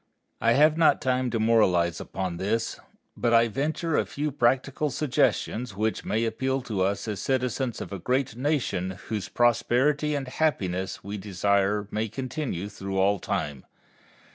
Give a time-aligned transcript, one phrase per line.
[0.41, 2.79] I have not time to moralize upon this,
[3.15, 7.93] but I venture a few practical suggestions which may appeal to us as citizens of
[7.93, 13.63] a great nation whose prosperity and happiness we desire may continue through all time.